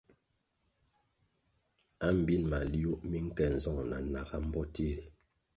[2.07, 5.05] Ambin maliuh mi nke nzong na naga mbpoti ri.